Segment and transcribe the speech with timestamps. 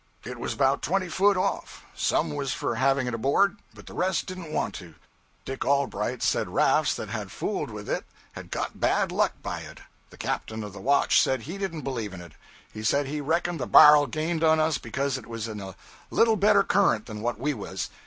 [0.25, 1.85] It was about twenty foot off.
[1.93, 4.95] Some was for having it aboard, but the rest didn't want to.
[5.45, 9.81] Dick Allbright said rafts that had fooled with it had got bad luck by it.
[10.09, 12.31] The captain of the watch said he didn't believe in it.
[12.73, 15.75] He said he reckoned the bar'l gained on us because it was in a
[16.09, 17.91] little better current than what we was.